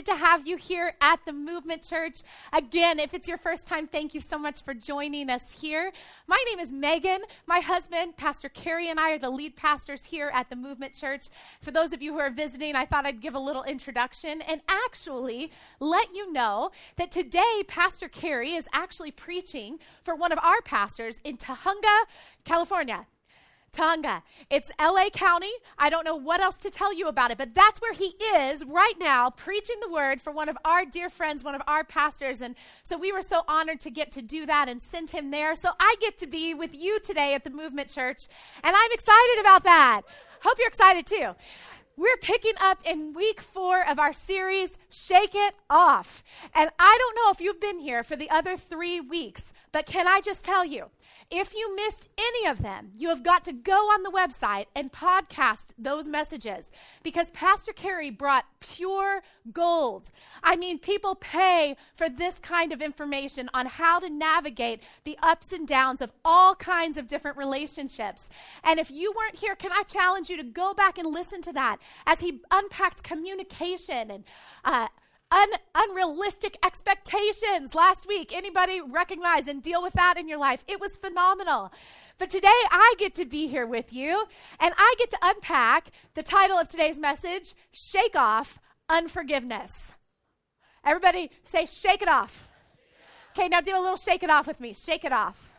[0.00, 2.22] Excited to have you here at the Movement Church.
[2.54, 5.92] Again, if it's your first time, thank you so much for joining us here.
[6.26, 7.18] My name is Meghan.
[7.46, 11.26] My husband, Pastor Carey, and I are the lead pastors here at the Movement Church.
[11.60, 14.62] For those of you who are visiting, I thought I'd give a little introduction and
[14.68, 20.62] actually let you know that today, Pastor Carey is actually preaching for one of our
[20.62, 22.04] pastors in Tujunga,
[22.46, 23.04] California.
[23.72, 24.22] Tonga.
[24.50, 25.52] It's LA County.
[25.78, 28.64] I don't know what else to tell you about it, but that's where he is
[28.64, 32.40] right now, preaching the word for one of our dear friends, one of our pastors.
[32.40, 35.54] And so we were so honored to get to do that and send him there.
[35.54, 38.28] So I get to be with you today at the Movement Church,
[38.62, 40.02] and I'm excited about that.
[40.42, 41.34] Hope you're excited too.
[41.96, 46.24] We're picking up in week four of our series, Shake It Off.
[46.54, 50.06] And I don't know if you've been here for the other three weeks, but can
[50.06, 50.86] I just tell you,
[51.30, 54.90] if you missed any of them, you have got to go on the website and
[54.90, 56.72] podcast those messages
[57.04, 60.10] because Pastor Carey brought pure gold.
[60.42, 65.52] I mean, people pay for this kind of information on how to navigate the ups
[65.52, 68.28] and downs of all kinds of different relationships.
[68.64, 71.52] And if you weren't here, can I challenge you to go back and listen to
[71.52, 74.24] that as he unpacked communication and
[74.64, 74.88] uh,
[75.30, 78.32] un- unrealistic expectations last week.
[78.34, 80.64] Anybody recognize and deal with that in your life?
[80.66, 81.72] It was phenomenal.
[82.18, 84.26] But today I get to be here with you
[84.58, 89.92] and I get to unpack the title of today's message Shake Off Unforgiveness.
[90.84, 92.48] Everybody say, Shake it off.
[93.32, 94.74] Okay, now do a little shake it off with me.
[94.74, 95.49] Shake it off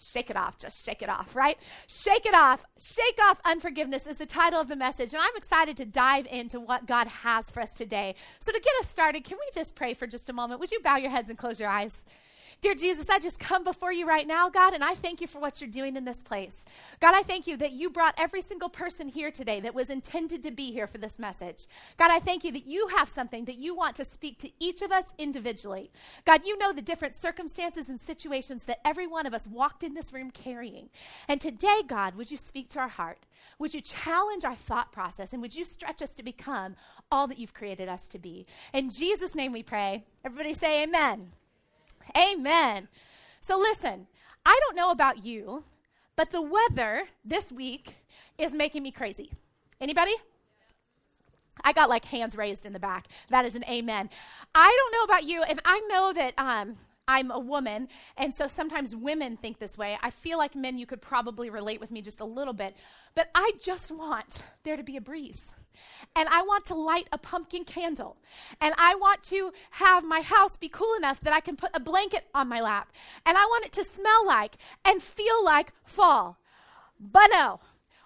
[0.00, 1.58] shake it off, just shake it off, right?
[1.86, 2.64] Shake it off.
[2.78, 5.12] Shake off unforgiveness is the title of the message.
[5.12, 8.14] And I'm excited to dive into what God has for us today.
[8.40, 10.60] So, to get us started, can we just pray for just a moment?
[10.60, 12.04] Would you bow your heads and close your eyes?
[12.60, 15.38] Dear Jesus, I just come before you right now, God, and I thank you for
[15.38, 16.64] what you're doing in this place.
[16.98, 20.42] God, I thank you that you brought every single person here today that was intended
[20.42, 21.66] to be here for this message.
[21.98, 24.82] God, I thank you that you have something that you want to speak to each
[24.82, 25.92] of us individually.
[26.24, 29.94] God, you know the different circumstances and situations that every one of us walked in
[29.94, 30.88] this room carrying.
[31.28, 33.20] And today, God, would you speak to our heart?
[33.60, 36.74] Would you challenge our thought process and would you stretch us to become
[37.12, 38.46] all that you've created us to be?
[38.72, 40.06] In Jesus' name we pray.
[40.24, 41.30] Everybody say amen.
[42.16, 42.88] Amen.
[43.40, 44.06] So listen,
[44.44, 45.64] I don't know about you,
[46.16, 47.96] but the weather this week
[48.38, 49.32] is making me crazy.
[49.80, 50.14] Anybody?
[51.64, 53.08] I got like hands raised in the back.
[53.30, 54.10] That is an amen.
[54.54, 56.76] I don't know about you, and I know that um,
[57.08, 59.98] I'm a woman, and so sometimes women think this way.
[60.02, 62.76] I feel like men, you could probably relate with me just a little bit,
[63.16, 65.54] but I just want there to be a breeze
[66.16, 68.16] and I want to light a pumpkin candle.
[68.60, 71.80] And I want to have my house be cool enough that I can put a
[71.80, 72.92] blanket on my lap.
[73.24, 76.38] And I want it to smell like and feel like fall.
[77.00, 77.60] But no,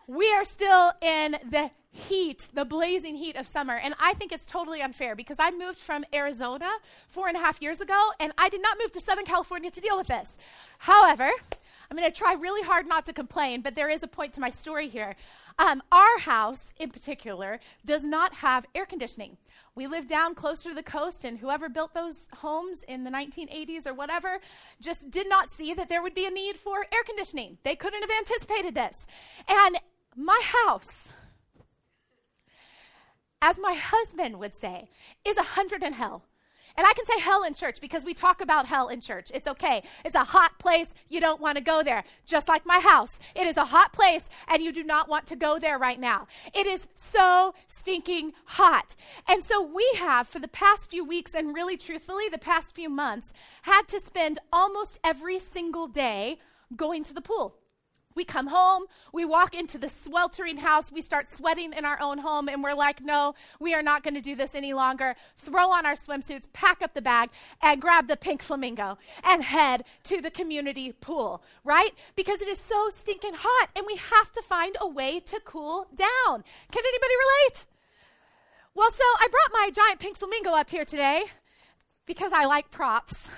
[0.06, 3.76] we are still in the heat, the blazing heat of summer.
[3.76, 6.70] And I think it's totally unfair because I moved from Arizona
[7.06, 9.80] four and a half years ago, and I did not move to Southern California to
[9.80, 10.36] deal with this.
[10.78, 11.30] However,
[11.90, 14.40] I'm going to try really hard not to complain, but there is a point to
[14.40, 15.14] my story here.
[15.58, 19.36] Um, our house, in particular, does not have air conditioning.
[19.74, 23.86] We live down closer to the coast, and whoever built those homes in the 1980s
[23.86, 24.38] or whatever
[24.80, 27.58] just did not see that there would be a need for air conditioning.
[27.62, 29.06] They couldn't have anticipated this.
[29.46, 29.78] And
[30.16, 31.08] my house,
[33.42, 34.88] as my husband would say,
[35.26, 36.22] is a hundred in hell.
[36.76, 39.30] And I can say hell in church because we talk about hell in church.
[39.34, 39.82] It's okay.
[40.04, 40.94] It's a hot place.
[41.10, 42.04] You don't want to go there.
[42.24, 43.18] Just like my house.
[43.34, 46.28] It is a hot place and you do not want to go there right now.
[46.54, 48.94] It is so stinking hot.
[49.28, 52.88] And so we have, for the past few weeks and really truthfully, the past few
[52.88, 56.38] months, had to spend almost every single day
[56.74, 57.56] going to the pool.
[58.14, 62.18] We come home, we walk into the sweltering house, we start sweating in our own
[62.18, 65.14] home, and we're like, no, we are not going to do this any longer.
[65.38, 67.30] Throw on our swimsuits, pack up the bag,
[67.60, 71.94] and grab the pink flamingo and head to the community pool, right?
[72.16, 75.86] Because it is so stinking hot, and we have to find a way to cool
[75.94, 76.44] down.
[76.70, 77.66] Can anybody relate?
[78.74, 81.24] Well, so I brought my giant pink flamingo up here today
[82.06, 83.28] because I like props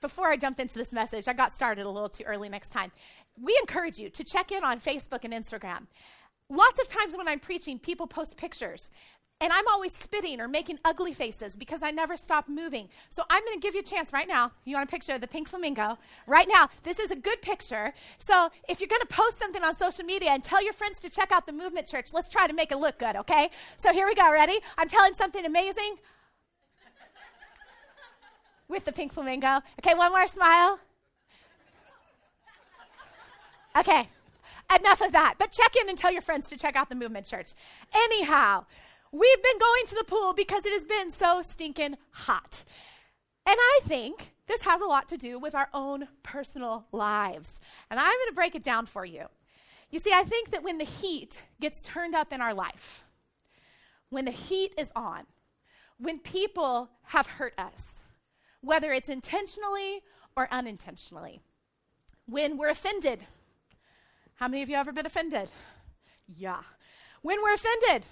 [0.00, 2.92] before I jump into this message, I got started a little too early next time.
[3.40, 5.86] We encourage you to check in on Facebook and Instagram.
[6.48, 8.90] Lots of times when I'm preaching, people post pictures.
[9.40, 12.88] and I'm always spitting or making ugly faces because I never stop moving.
[13.08, 14.52] So I'm going to give you a chance right now.
[14.64, 15.96] You want a picture of the pink flamingo?
[16.26, 17.94] Right now, this is a good picture.
[18.18, 21.08] So if you're going to post something on social media and tell your friends to
[21.08, 23.50] check out the Movement Church, let's try to make it look good, okay?
[23.78, 24.30] So here we go.
[24.30, 24.60] Ready?
[24.76, 25.96] I'm telling something amazing
[28.70, 29.60] with the pink flamingo.
[29.80, 30.78] Okay, one more smile.
[33.76, 34.08] Okay,
[34.74, 35.34] enough of that.
[35.38, 37.52] But check in and tell your friends to check out the Movement Church.
[37.94, 38.64] Anyhow,
[39.12, 42.64] we've been going to the pool because it has been so stinking hot.
[43.46, 47.60] And I think this has a lot to do with our own personal lives.
[47.90, 49.26] And I'm going to break it down for you.
[49.90, 53.04] You see, I think that when the heat gets turned up in our life,
[54.08, 55.24] when the heat is on,
[55.98, 58.00] when people have hurt us,
[58.60, 60.02] whether it's intentionally
[60.36, 61.40] or unintentionally,
[62.26, 63.26] when we're offended
[64.40, 65.50] how many of you ever been offended?
[66.34, 66.62] Yeah.
[67.20, 68.06] When we're offended,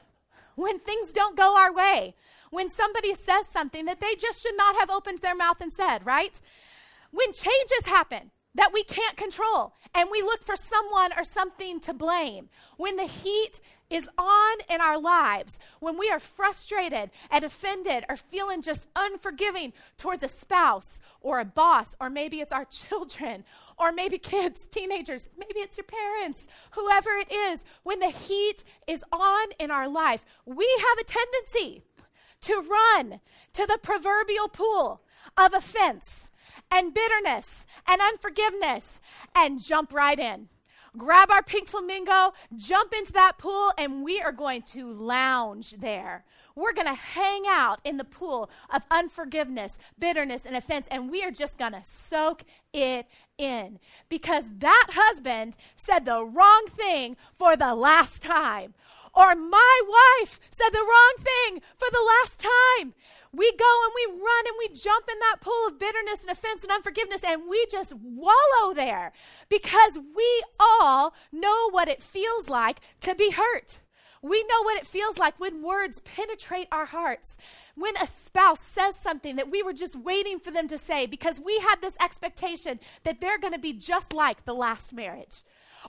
[0.56, 2.15] when things don't go our way,
[2.50, 6.05] when somebody says something that they just should not have opened their mouth and said,
[6.05, 6.39] right?
[7.12, 11.94] When changes happen that we can't control and we look for someone or something to
[11.94, 18.05] blame, when the heat is on in our lives, when we are frustrated and offended
[18.08, 23.44] or feeling just unforgiving towards a spouse or a boss, or maybe it's our children
[23.79, 29.05] or maybe kids, teenagers, maybe it's your parents, whoever it is, when the heat is
[29.12, 31.82] on in our life, we have a tendency
[32.41, 33.20] to run
[33.52, 35.00] to the proverbial pool
[35.37, 36.31] of offense
[36.70, 39.00] and bitterness and unforgiveness
[39.34, 40.49] and jump right in.
[40.96, 46.25] Grab our pink flamingo, jump into that pool, and we are going to lounge there.
[46.55, 51.23] We're going to hang out in the pool of unforgiveness, bitterness, and offense, and we
[51.23, 52.43] are just going to soak
[52.73, 53.06] it
[53.37, 58.75] in because that husband said the wrong thing for the last time.
[59.14, 62.94] Or my wife said the wrong thing for the last time.
[63.33, 66.63] We go and we run and we jump in that pool of bitterness and offense
[66.63, 69.13] and unforgiveness and we just wallow there
[69.49, 73.81] because we all know what it feels like to be hurt.
[74.23, 77.37] We know what it feels like when words penetrate our hearts.
[77.77, 81.39] When a spouse says something that we were just waiting for them to say because
[81.39, 85.43] we had this expectation that they're going to be just like the last marriage.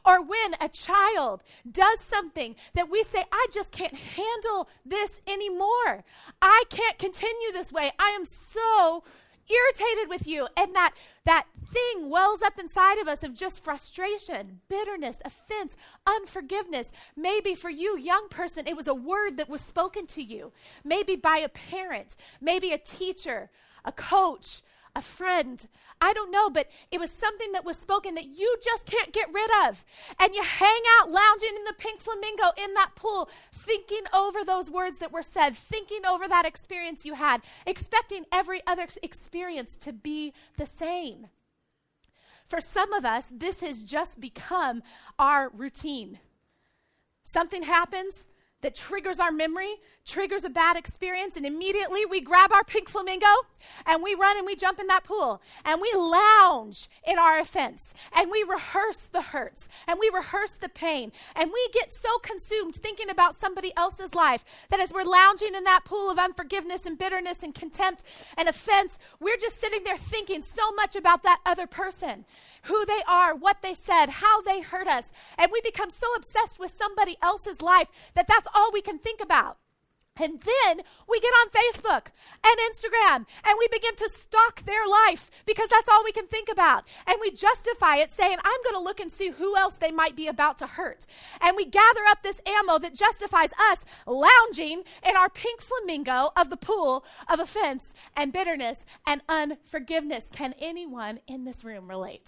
[0.05, 6.03] Or when a child does something that we say, I just can't handle this anymore.
[6.41, 7.91] I can't continue this way.
[7.99, 9.03] I am so
[9.49, 10.47] irritated with you.
[10.55, 10.93] And that,
[11.25, 15.75] that thing wells up inside of us of just frustration, bitterness, offense,
[16.05, 16.91] unforgiveness.
[17.15, 20.51] Maybe for you, young person, it was a word that was spoken to you.
[20.83, 23.49] Maybe by a parent, maybe a teacher,
[23.83, 24.61] a coach,
[24.95, 25.67] a friend.
[26.01, 29.33] I don't know, but it was something that was spoken that you just can't get
[29.33, 29.83] rid of.
[30.19, 34.71] And you hang out lounging in the pink flamingo in that pool, thinking over those
[34.71, 39.93] words that were said, thinking over that experience you had, expecting every other experience to
[39.93, 41.27] be the same.
[42.47, 44.81] For some of us, this has just become
[45.19, 46.19] our routine.
[47.23, 48.27] Something happens,
[48.61, 49.75] that triggers our memory,
[50.05, 53.27] triggers a bad experience, and immediately we grab our pink flamingo
[53.85, 55.41] and we run and we jump in that pool.
[55.63, 57.93] And we lounge in our offense.
[58.13, 59.67] And we rehearse the hurts.
[59.87, 61.11] And we rehearse the pain.
[61.35, 65.63] And we get so consumed thinking about somebody else's life that as we're lounging in
[65.65, 68.03] that pool of unforgiveness and bitterness and contempt
[68.37, 72.25] and offense, we're just sitting there thinking so much about that other person
[72.69, 75.11] who they are, what they said, how they hurt us.
[75.37, 79.19] And we become so obsessed with somebody else's life that that's all we can think
[79.21, 79.57] about.
[80.19, 82.07] And then we get on Facebook
[82.43, 86.49] and Instagram and we begin to stalk their life because that's all we can think
[86.49, 86.83] about.
[87.07, 90.17] And we justify it saying, I'm going to look and see who else they might
[90.17, 91.05] be about to hurt.
[91.39, 96.49] And we gather up this ammo that justifies us lounging in our pink flamingo of
[96.49, 100.29] the pool of offense and bitterness and unforgiveness.
[100.33, 102.27] Can anyone in this room relate?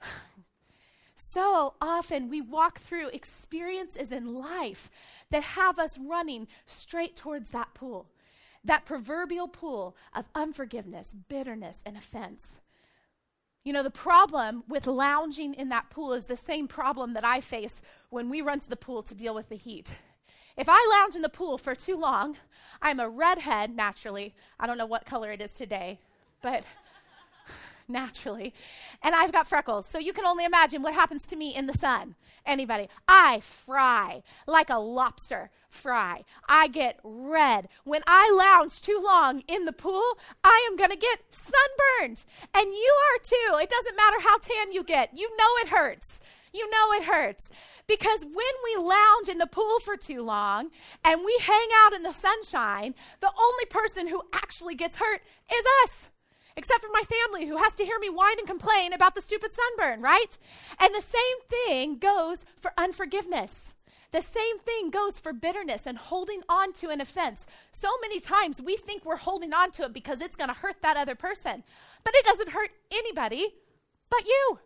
[1.14, 4.90] so often we walk through experiences in life
[5.30, 8.06] that have us running straight towards that pool,
[8.64, 12.56] that proverbial pool of unforgiveness, bitterness, and offense.
[13.64, 17.40] You know, the problem with lounging in that pool is the same problem that I
[17.40, 19.94] face when we run to the pool to deal with the heat.
[20.56, 22.36] If I lounge in the pool for too long,
[22.80, 24.34] I'm a redhead naturally.
[24.58, 26.00] I don't know what color it is today,
[26.42, 26.64] but
[27.88, 28.54] naturally.
[29.02, 29.86] And I've got freckles.
[29.86, 32.14] So you can only imagine what happens to me in the sun.
[32.44, 32.88] Anybody?
[33.08, 36.24] I fry like a lobster fry.
[36.48, 37.68] I get red.
[37.84, 42.24] When I lounge too long in the pool, I am going to get sunburned.
[42.54, 43.58] And you are too.
[43.62, 46.20] It doesn't matter how tan you get, you know it hurts.
[46.52, 47.50] You know it hurts
[47.86, 50.70] Because when we lounge in the pool for too long
[51.04, 55.20] and we hang out in the sunshine, the only person who actually gets hurt
[55.52, 56.08] is us.
[56.56, 59.52] Except for my family who has to hear me whine and complain about the stupid
[59.52, 60.38] sunburn, right?
[60.78, 63.74] And the same thing goes for unforgiveness.
[64.12, 67.46] The same thing goes for bitterness and holding on to an offense.
[67.72, 70.76] So many times we think we're holding on to it because it's going to hurt
[70.80, 71.64] that other person,
[72.04, 73.54] but it doesn't hurt anybody
[74.08, 74.60] but you.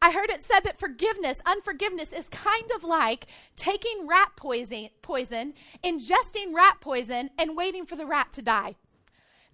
[0.00, 5.54] I heard it said that forgiveness, unforgiveness, is kind of like taking rat poison, poison,
[5.84, 8.76] ingesting rat poison, and waiting for the rat to die.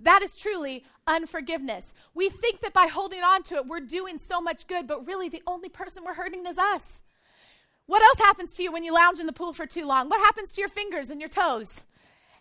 [0.00, 1.94] That is truly unforgiveness.
[2.14, 5.28] We think that by holding on to it, we're doing so much good, but really
[5.28, 7.02] the only person we're hurting is us.
[7.86, 10.08] What else happens to you when you lounge in the pool for too long?
[10.08, 11.80] What happens to your fingers and your toes?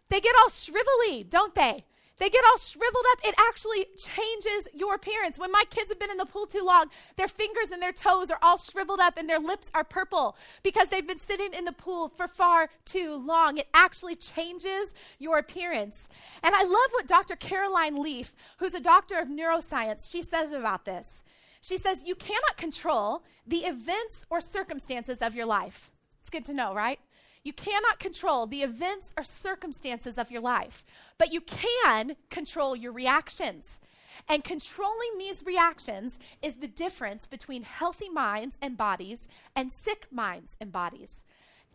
[0.09, 1.85] They get all shrivelly, don't they?
[2.19, 3.19] They get all shriveled up.
[3.23, 5.37] It actually changes your appearance.
[5.37, 8.31] When my kids have been in the pool too long, their fingers and their toes
[8.31, 11.71] are all shriveled up and their lips are purple because they've been sitting in the
[11.71, 13.57] pool for far too long.
[13.57, 16.09] It actually changes your appearance.
[16.41, 17.35] And I love what Dr.
[17.35, 21.23] Caroline Leaf, who's a doctor of neuroscience, she says about this.
[21.61, 25.91] She says, You cannot control the events or circumstances of your life.
[26.21, 26.99] It's good to know, right?
[27.47, 30.83] You cannot control the events or circumstances of your life,
[31.17, 33.79] but you can control your reactions.
[34.27, 40.57] And controlling these reactions is the difference between healthy minds and bodies and sick minds
[40.59, 41.23] and bodies.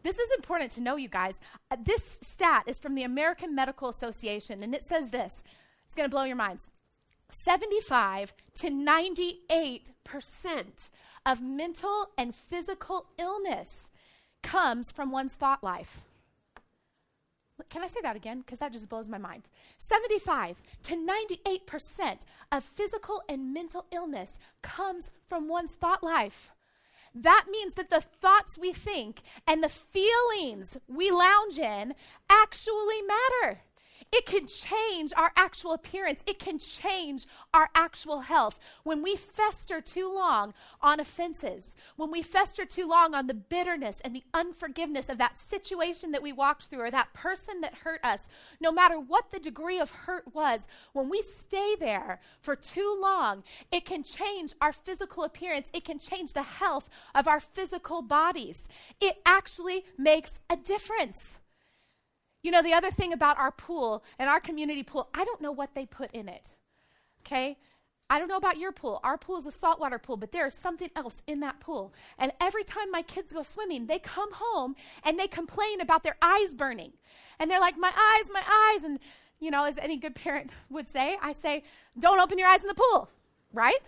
[0.03, 1.41] This is important to know, you guys.
[1.71, 5.43] Uh, this stat is from the American Medical Association, and it says this
[5.87, 6.69] it's going to blow your minds
[7.31, 9.87] 75 to 98%
[11.25, 13.89] of mental and physical illness
[14.43, 16.05] comes from one's thought life.
[17.71, 18.41] Can I say that again?
[18.41, 19.49] Because that just blows my mind.
[19.79, 22.21] 75 to 98%
[22.51, 26.51] of physical and mental illness comes from one's thought life.
[27.15, 31.95] That means that the thoughts we think and the feelings we lounge in
[32.29, 33.61] actually matter.
[34.13, 36.23] It can change our actual appearance.
[36.27, 38.59] It can change our actual health.
[38.85, 40.53] When we fester too long
[40.83, 45.39] on offenses, when we fester too long on the bitterness and the unforgiveness of that
[45.39, 48.29] situation that we walked through or that person that hurt us,
[48.61, 53.43] no matter what the degree of hurt was, when we stay there for too long,
[53.71, 55.71] it can change our physical appearance.
[55.73, 58.69] It can change the health of our physical bodies.
[59.01, 61.39] It actually makes a difference.
[62.43, 65.53] You know, the other thing about our pool and our community pool, I don't know
[65.53, 66.49] what they put in it.
[67.25, 67.57] Okay?
[68.11, 69.01] I don't know about your pool.
[69.03, 71.95] Our pool is a saltwater pool, but there is something else in that pool.
[72.19, 76.17] And every time my kids go swimming, they come home and they complain about their
[76.21, 76.93] eyes burning.
[77.39, 78.85] And they're like, my eyes, my eyes.
[78.85, 78.99] And,
[79.41, 81.65] you know, as any good parent would say, I say,
[81.99, 83.09] don't open your eyes in the pool,
[83.53, 83.81] right?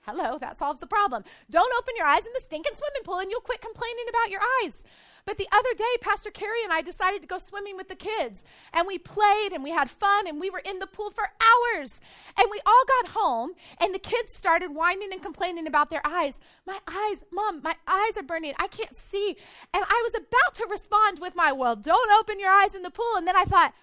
[0.00, 1.22] Hello, that solves the problem.
[1.50, 4.40] Don't open your eyes in the stinking swimming pool and you'll quit complaining about your
[4.62, 4.82] eyes.
[5.26, 8.42] But the other day, Pastor Carey and I decided to go swimming with the kids.
[8.72, 12.00] And we played and we had fun and we were in the pool for hours.
[12.36, 16.40] And we all got home and the kids started whining and complaining about their eyes.
[16.66, 18.54] My eyes, mom, my eyes are burning.
[18.58, 19.36] I can't see.
[19.72, 22.90] And I was about to respond with my, well, don't open your eyes in the
[22.90, 23.16] pool.
[23.16, 23.74] And then I thought,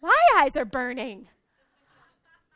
[0.00, 1.28] my eyes are burning.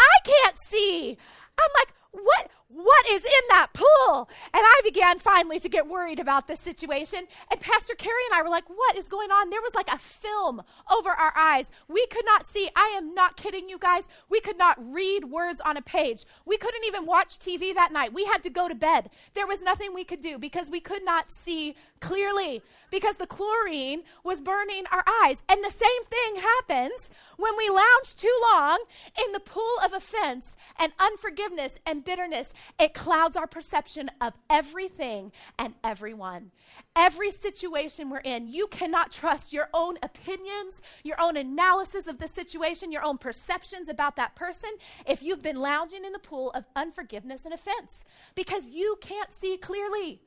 [0.01, 1.17] I can't see.
[1.59, 4.29] I'm like, what what is in that pool?
[4.53, 7.27] And I began finally to get worried about this situation.
[7.51, 9.51] And Pastor Carey and I were like, what is going on?
[9.51, 11.71] There was like a film over our eyes.
[11.89, 12.69] We could not see.
[12.75, 14.09] I am not kidding you guys.
[14.29, 16.25] We could not read words on a page.
[16.45, 18.13] We couldn't even watch TV that night.
[18.13, 19.11] We had to go to bed.
[19.35, 24.03] There was nothing we could do because we could not see clearly because the chlorine
[24.25, 25.43] was burning our eyes.
[25.49, 28.85] And the same thing happens when we lounge too long
[29.25, 35.33] in the pool of offense and unforgiveness and bitterness it clouds our perception of everything
[35.59, 36.51] and everyone.
[36.95, 42.29] Every situation we're in, you cannot trust your own opinions, your own analysis of the
[42.29, 44.71] situation, your own perceptions about that person
[45.07, 49.57] if you've been lounging in the pool of unforgiveness and offense because you can't see
[49.57, 50.21] clearly.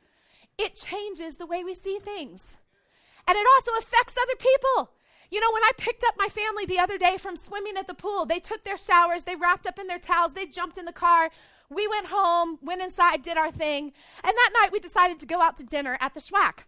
[0.57, 2.57] It changes the way we see things.
[3.27, 4.91] And it also affects other people.
[5.31, 7.93] You know, when I picked up my family the other day from swimming at the
[7.93, 10.91] pool, they took their showers, they wrapped up in their towels, they jumped in the
[10.91, 11.29] car.
[11.69, 13.93] We went home, went inside, did our thing,
[14.23, 16.63] and that night we decided to go out to dinner at the Schwack.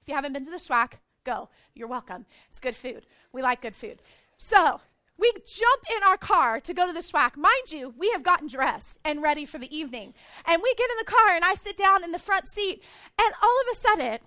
[0.00, 0.92] If you haven't been to the Schwack,
[1.24, 1.48] go.
[1.74, 2.24] You're welcome.
[2.48, 3.04] It's good food.
[3.32, 4.00] We like good food.
[4.38, 4.80] So,
[5.18, 7.36] we jump in our car to go to the Schwack.
[7.36, 10.14] Mind you, we have gotten dressed and ready for the evening.
[10.44, 12.82] And we get in the car, and I sit down in the front seat,
[13.18, 14.18] and all of a sudden,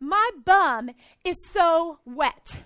[0.00, 0.90] my bum
[1.24, 2.64] is so wet.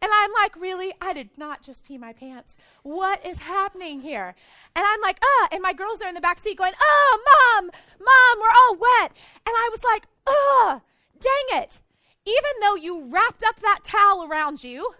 [0.00, 0.92] And I'm like, really?
[1.00, 2.54] I did not just pee my pants.
[2.82, 4.34] What is happening here?
[4.74, 7.18] And I'm like, ah, and my girls are in the back seat going, oh,
[7.58, 9.12] mom, mom, we're all wet.
[9.46, 10.82] And I was like, ugh,
[11.18, 11.80] dang it.
[12.26, 14.94] Even though you wrapped up that towel around you,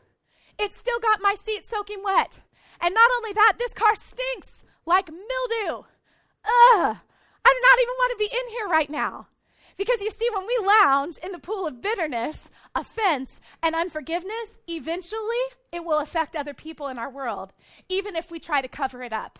[0.58, 2.40] it still got my seat soaking wet.
[2.80, 5.84] And not only that, this car stinks like mildew.
[6.44, 6.96] Ugh,
[7.44, 9.26] I do not even want to be in here right now.
[9.76, 15.42] Because you see, when we lounge in the pool of bitterness, offense, and unforgiveness, eventually
[15.72, 17.52] it will affect other people in our world,
[17.88, 19.38] even if we try to cover it up.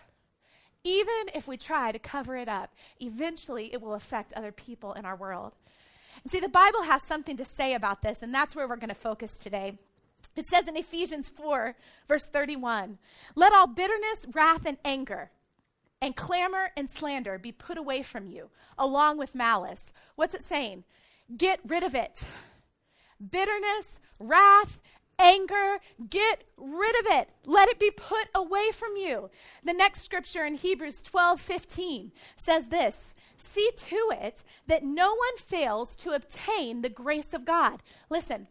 [0.83, 5.05] Even if we try to cover it up, eventually it will affect other people in
[5.05, 5.53] our world.
[6.23, 8.89] And see, the Bible has something to say about this, and that's where we're going
[8.89, 9.79] to focus today.
[10.37, 11.75] It says in Ephesians 4,
[12.09, 12.99] verse 31
[13.35, 15.31] Let all bitterness, wrath, and anger,
[16.01, 19.93] and clamor and slander be put away from you, along with malice.
[20.15, 20.85] What's it saying?
[21.37, 22.25] Get rid of it.
[23.31, 24.79] Bitterness, wrath,
[25.19, 25.79] anger,
[26.11, 27.31] get rid of it.
[27.45, 29.31] Let it be put away from you.
[29.65, 35.37] The next scripture in Hebrews 12 15 says this See to it that no one
[35.39, 37.83] fails to obtain the grace of God.
[38.11, 38.49] Listen,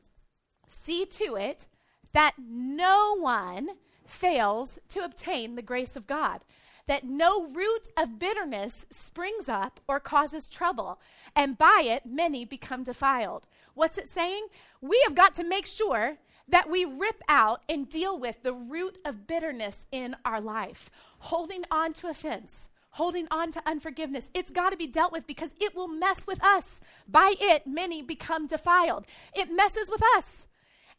[0.67, 1.65] see to it
[2.13, 3.69] that no one
[4.05, 6.41] fails to obtain the grace of God
[6.87, 10.99] that no root of bitterness springs up or causes trouble,
[11.35, 13.47] and by it many become defiled.
[13.75, 14.47] What's it saying?
[14.81, 16.17] We have got to make sure
[16.47, 20.89] that we rip out and deal with the root of bitterness in our life,
[21.19, 22.69] holding on to offense.
[22.91, 24.29] Holding on to unforgiveness.
[24.33, 26.79] It's got to be dealt with because it will mess with us.
[27.05, 29.05] By it, many become defiled.
[29.33, 30.47] It messes with us.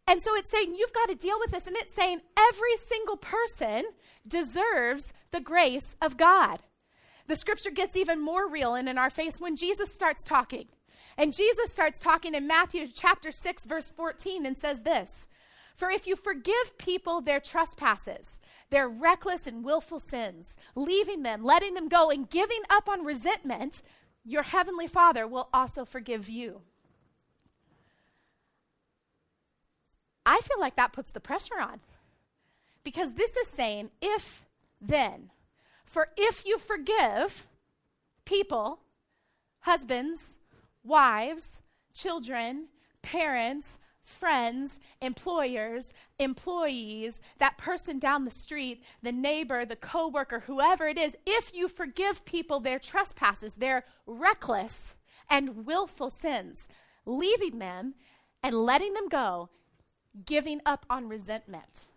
[0.06, 1.66] And so it's saying you've got to deal with this.
[1.66, 3.85] And it's saying every single person
[4.28, 6.61] deserves the grace of God.
[7.28, 10.66] The scripture gets even more real and in our face when Jesus starts talking.
[11.19, 15.27] And Jesus starts talking in Matthew chapter 6, verse 14, and says this
[15.77, 18.39] For if you forgive people their trespasses,
[18.71, 23.83] their reckless and willful sins, leaving them, letting them go, and giving up on resentment,
[24.25, 26.61] your heavenly Father will also forgive you.
[30.27, 31.81] I feel like that puts the pressure on.
[32.83, 34.45] Because this is saying, if
[34.81, 35.31] then,
[35.85, 37.47] for if you forgive
[38.25, 38.81] people,
[39.61, 40.39] husbands,
[40.87, 41.61] wives,
[41.93, 42.69] children,
[43.03, 50.97] parents, friends, employers, employees, that person down the street, the neighbor, the coworker, whoever it
[50.97, 54.95] is, if you forgive people their trespasses, their reckless
[55.29, 56.69] and willful sins,
[57.05, 57.95] leaving them
[58.43, 59.51] and letting them go
[60.25, 61.89] giving up on resentment,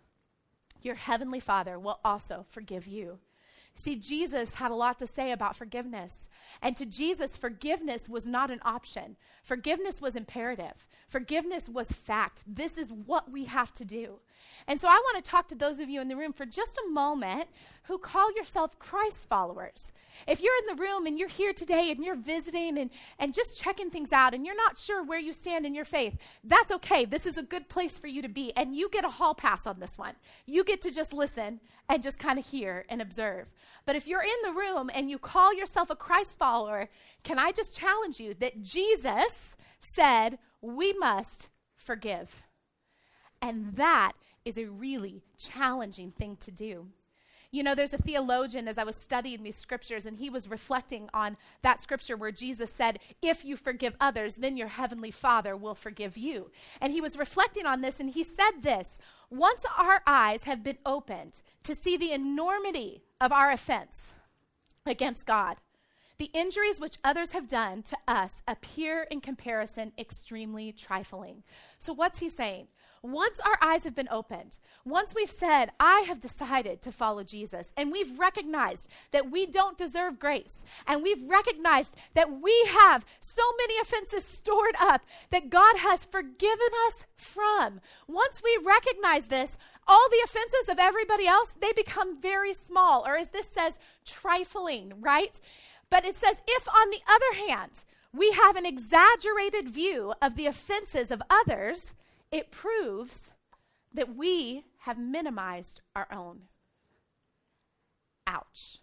[0.82, 3.18] your heavenly Father will also forgive you.
[3.74, 6.28] See, Jesus had a lot to say about forgiveness.
[6.62, 9.16] And to Jesus, forgiveness was not an option.
[9.42, 10.86] Forgiveness was imperative.
[11.08, 12.42] Forgiveness was fact.
[12.46, 14.18] This is what we have to do.
[14.66, 16.78] And so I want to talk to those of you in the room for just
[16.78, 17.48] a moment
[17.84, 19.92] who call yourself Christ followers.
[20.26, 23.58] If you're in the room and you're here today and you're visiting and, and just
[23.58, 27.04] checking things out and you're not sure where you stand in your faith, that's okay.
[27.04, 28.52] This is a good place for you to be.
[28.54, 30.14] And you get a hall pass on this one.
[30.46, 33.46] You get to just listen and just kind of hear and observe.
[33.86, 36.88] But if you're in the room and you call yourself a Christ follower,
[37.24, 42.42] can I just challenge you that Jesus said we must forgive?
[43.42, 44.12] And that
[44.44, 46.88] is a really challenging thing to do.
[47.52, 51.08] You know, there's a theologian as I was studying these scriptures, and he was reflecting
[51.12, 55.74] on that scripture where Jesus said, If you forgive others, then your heavenly Father will
[55.74, 56.52] forgive you.
[56.80, 58.98] And he was reflecting on this, and he said this
[59.30, 64.14] Once our eyes have been opened to see the enormity of our offense
[64.86, 65.58] against God,
[66.18, 71.42] the injuries which others have done to us appear in comparison extremely trifling.
[71.78, 72.68] So, what's he saying?
[73.02, 77.72] Once our eyes have been opened, once we've said, I have decided to follow Jesus,
[77.74, 83.42] and we've recognized that we don't deserve grace, and we've recognized that we have so
[83.56, 90.08] many offenses stored up that God has forgiven us from, once we recognize this, all
[90.10, 95.38] the offenses of everybody else, they become very small, or as this says, trifling, right?
[95.90, 100.46] But it says, if on the other hand, we have an exaggerated view of the
[100.46, 101.94] offenses of others,
[102.30, 103.30] it proves
[103.92, 106.42] that we have minimized our own.
[108.26, 108.78] Ouch.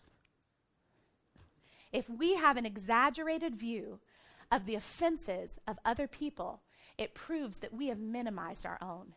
[1.92, 4.00] If we have an exaggerated view
[4.52, 6.62] of the offenses of other people,
[6.98, 9.14] it proves that we have minimized our own.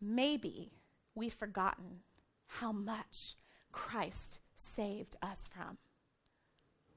[0.00, 0.72] Maybe
[1.14, 2.00] we've forgotten
[2.46, 3.34] how much
[3.72, 5.78] Christ saved us from.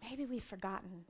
[0.01, 1.05] Maybe we've forgotten.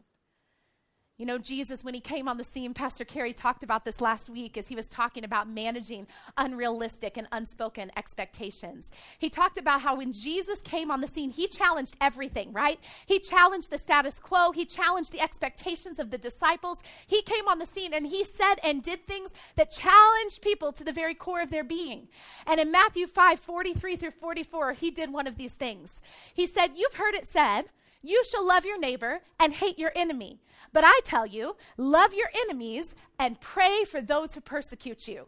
[1.18, 4.30] You know, Jesus, when he came on the scene, Pastor Carey talked about this last
[4.30, 6.06] week as he was talking about managing
[6.38, 8.92] unrealistic and unspoken expectations.
[9.18, 12.80] He talked about how when Jesus came on the scene, he challenged everything, right?
[13.08, 16.84] He challenged the status quo, he challenged the expectations of the disciples.
[17.08, 20.84] He came on the scene and he said and did things that challenged people to
[20.84, 22.10] the very core of their being.
[22.46, 26.00] And in Matthew 5 43 through 44, he did one of these things.
[26.32, 27.66] He said, You've heard it said,
[28.02, 30.40] you shall love your neighbor and hate your enemy.
[30.74, 35.28] But I tell you, love your enemies and pray for those who persecute you.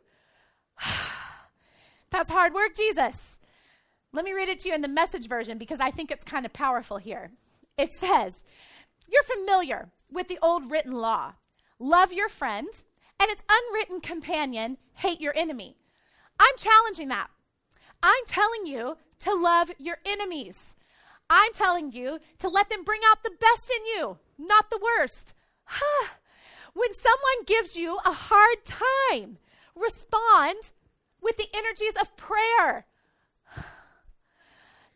[2.10, 3.40] That's hard work, Jesus.
[4.12, 6.46] Let me read it to you in the message version because I think it's kind
[6.46, 7.32] of powerful here.
[7.78, 8.44] It says,
[9.08, 11.34] You're familiar with the old written law
[11.82, 12.68] love your friend
[13.20, 15.78] and its unwritten companion, hate your enemy.
[16.40, 17.28] I'm challenging that.
[18.02, 20.76] I'm telling you to love your enemies.
[21.30, 25.34] I'm telling you to let them bring out the best in you, not the worst.
[26.74, 29.38] when someone gives you a hard time,
[29.76, 30.72] respond
[31.22, 32.86] with the energies of prayer.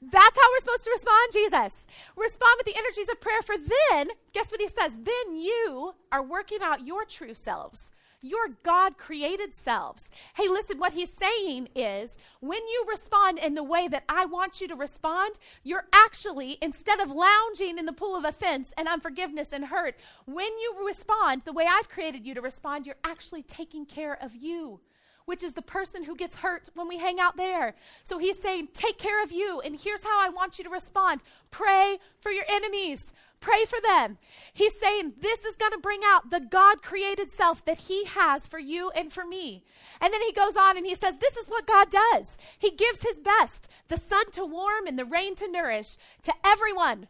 [0.01, 1.87] That's how we're supposed to respond, Jesus.
[2.17, 4.93] Respond with the energies of prayer, for then, guess what he says?
[4.93, 7.91] Then you are working out your true selves
[8.23, 10.09] your God created selves.
[10.35, 14.61] Hey, listen, what he's saying is when you respond in the way that I want
[14.61, 19.51] you to respond, you're actually, instead of lounging in the pool of offense and unforgiveness
[19.51, 23.85] and hurt, when you respond the way I've created you to respond, you're actually taking
[23.85, 24.79] care of you
[25.25, 27.75] which is the person who gets hurt when we hang out there.
[28.03, 31.21] So he's saying, Take care of you, and here's how I want you to respond
[31.51, 33.13] pray for your enemies.
[33.43, 34.17] Pray for them.
[34.53, 38.47] He's saying this is going to bring out the God created self that He has
[38.47, 39.65] for you and for me.
[39.99, 42.37] And then he goes on and he says, This is what God does.
[42.57, 47.09] He gives His best the sun to warm and the rain to nourish to everyone,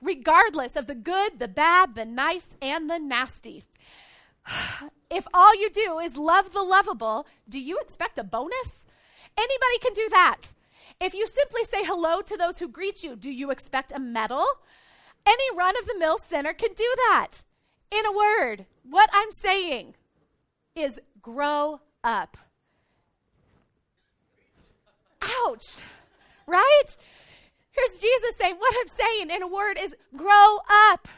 [0.00, 3.64] regardless of the good, the bad, the nice, and the nasty.
[5.10, 8.86] If all you do is love the lovable, do you expect a bonus?
[9.36, 10.52] Anybody can do that.
[11.00, 14.46] If you simply say hello to those who greet you, do you expect a medal?
[15.26, 17.42] Any run of the mill sinner can do that.
[17.90, 19.94] In a word, what I'm saying
[20.74, 22.36] is grow up.
[25.22, 25.78] Ouch,
[26.46, 26.96] right?
[27.70, 31.08] Here's Jesus saying, What I'm saying in a word is grow up.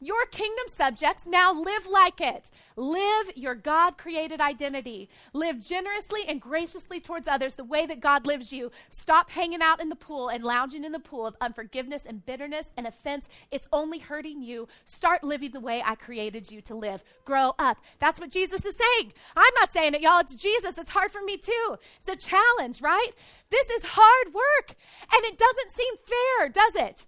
[0.00, 2.50] Your kingdom subjects now live like it.
[2.76, 5.08] Live your God created identity.
[5.32, 8.70] Live generously and graciously towards others the way that God lives you.
[8.90, 12.68] Stop hanging out in the pool and lounging in the pool of unforgiveness and bitterness
[12.76, 13.28] and offense.
[13.50, 14.68] It's only hurting you.
[14.84, 17.02] Start living the way I created you to live.
[17.24, 17.78] Grow up.
[17.98, 19.12] That's what Jesus is saying.
[19.34, 20.20] I'm not saying it, y'all.
[20.20, 20.78] It's Jesus.
[20.78, 21.76] It's hard for me too.
[21.98, 23.10] It's a challenge, right?
[23.50, 24.76] This is hard work.
[25.12, 27.04] And it doesn't seem fair, does it?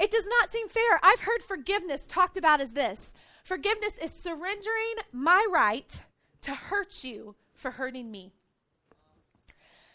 [0.00, 0.98] It does not seem fair.
[1.02, 3.12] I've heard forgiveness talked about as this
[3.44, 6.00] forgiveness is surrendering my right
[6.42, 8.32] to hurt you for hurting me.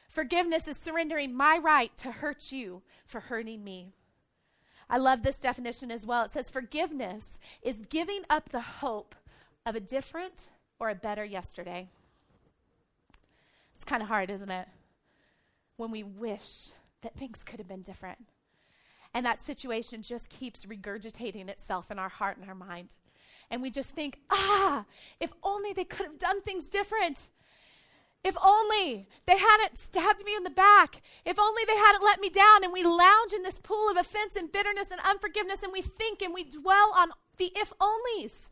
[0.08, 3.94] Forgiveness is surrendering my right to hurt you for hurting me.
[4.90, 6.26] I love this definition as well.
[6.26, 9.16] It says forgiveness is giving up the hope
[9.66, 11.90] of a different or a better yesterday.
[13.74, 14.68] It's kind of hard, isn't it?
[15.78, 16.70] When we wish
[17.02, 18.20] that things could have been different.
[19.16, 22.90] And that situation just keeps regurgitating itself in our heart and our mind.
[23.50, 24.84] And we just think, ah,
[25.22, 27.30] if only they could have done things different.
[28.26, 31.02] If only they hadn't stabbed me in the back.
[31.24, 32.66] If only they hadn't let me down.
[32.66, 36.22] And we lounge in this pool of offense and bitterness and unforgiveness and we think
[36.22, 38.50] and we dwell on the if onlys.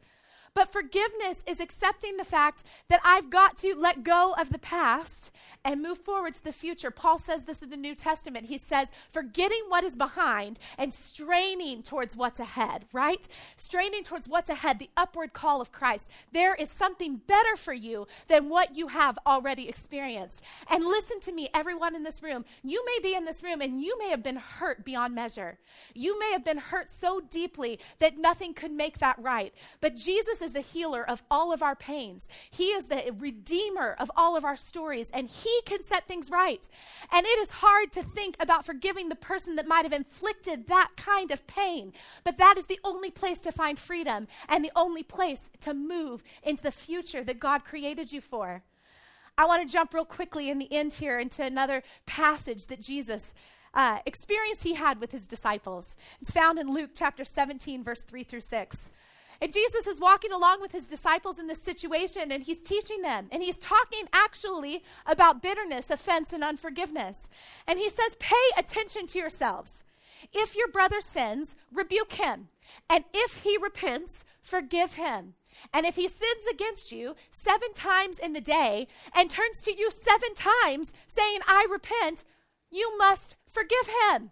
[0.53, 5.31] But forgiveness is accepting the fact that I've got to let go of the past
[5.65, 6.91] and move forward to the future.
[6.91, 8.47] Paul says this in the New Testament.
[8.47, 13.27] He says, forgetting what is behind and straining towards what's ahead, right?
[13.55, 16.09] Straining towards what's ahead, the upward call of Christ.
[16.33, 20.41] There is something better for you than what you have already experienced.
[20.69, 22.43] And listen to me, everyone in this room.
[22.61, 25.57] You may be in this room and you may have been hurt beyond measure.
[25.93, 29.53] You may have been hurt so deeply that nothing could make that right.
[29.79, 34.11] But Jesus is the healer of all of our pains, He is the redeemer of
[34.15, 36.67] all of our stories, and He can set things right.
[37.11, 40.91] And it is hard to think about forgiving the person that might have inflicted that
[40.97, 41.93] kind of pain.
[42.23, 46.23] But that is the only place to find freedom and the only place to move
[46.43, 48.63] into the future that God created you for.
[49.37, 53.33] I want to jump real quickly in the end here into another passage that Jesus
[53.73, 55.95] uh, experience he had with his disciples.
[56.21, 58.89] It's found in Luke chapter 17, verse 3 through 6.
[59.43, 63.27] And Jesus is walking along with his disciples in this situation and he's teaching them.
[63.29, 67.27] And he's talking actually about bitterness, offense, and unforgiveness.
[67.67, 69.83] And he says, Pay attention to yourselves.
[70.31, 72.47] If your brother sins, rebuke him.
[72.89, 75.33] And if he repents, forgive him.
[75.73, 79.91] And if he sins against you seven times in the day and turns to you
[79.91, 82.23] seven times saying, I repent,
[82.71, 84.31] you must forgive him.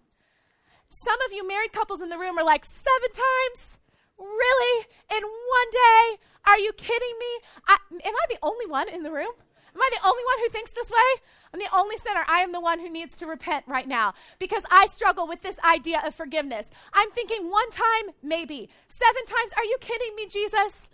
[0.89, 3.78] Some of you married couples in the room are like, seven times?
[4.21, 4.86] Really?
[5.10, 6.21] In one day?
[6.45, 7.39] Are you kidding me?
[7.67, 9.34] I, am I the only one in the room?
[9.73, 11.21] Am I the only one who thinks this way?
[11.53, 12.23] I'm the only sinner.
[12.27, 15.60] I am the one who needs to repent right now because I struggle with this
[15.60, 16.69] idea of forgiveness.
[16.93, 18.69] I'm thinking one time, maybe.
[18.88, 20.89] Seven times, are you kidding me, Jesus?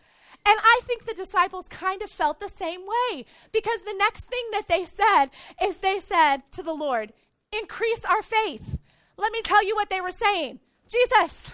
[0.45, 4.45] And I think the disciples kind of felt the same way because the next thing
[4.51, 5.27] that they said
[5.61, 7.13] is they said to the Lord,
[7.51, 8.77] Increase our faith.
[9.17, 11.51] Let me tell you what they were saying Jesus,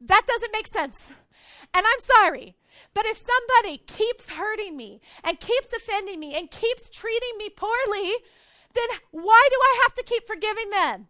[0.00, 1.14] that doesn't make sense.
[1.72, 2.54] And I'm sorry.
[2.94, 8.14] But if somebody keeps hurting me and keeps offending me and keeps treating me poorly,
[8.74, 11.08] then why do I have to keep forgiving them?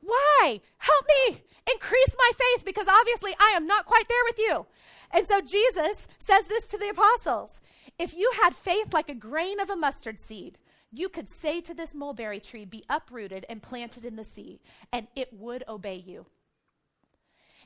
[0.00, 0.60] Why?
[0.78, 4.66] Help me increase my faith because obviously I am not quite there with you.
[5.10, 7.60] And so Jesus says this to the apostles
[7.98, 10.58] If you had faith like a grain of a mustard seed,
[10.92, 14.60] you could say to this mulberry tree, Be uprooted and planted in the sea,
[14.92, 16.26] and it would obey you.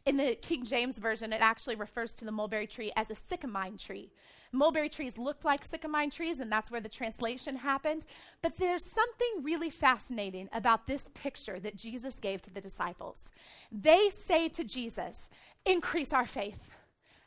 [0.04, 3.80] In the King James Version, it actually refers to the mulberry tree as a sycamine
[3.80, 4.10] tree.
[4.50, 8.04] Mulberry trees looked like sycamine trees, and that's where the translation happened.
[8.42, 13.30] But there's something really fascinating about this picture that Jesus gave to the disciples.
[13.70, 15.30] They say to Jesus,
[15.64, 16.70] Increase our faith.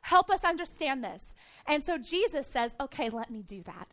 [0.01, 1.33] Help us understand this.
[1.65, 3.87] And so Jesus says, Okay, let me do that.